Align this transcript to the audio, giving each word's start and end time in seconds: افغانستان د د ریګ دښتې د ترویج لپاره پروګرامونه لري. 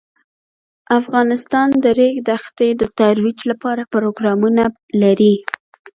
افغانستان 0.99 1.69
د 1.73 1.77
د 1.83 1.85
ریګ 1.99 2.15
دښتې 2.29 2.69
د 2.81 2.83
ترویج 2.99 3.39
لپاره 3.51 3.89
پروګرامونه 3.93 4.63
لري. 5.01 5.35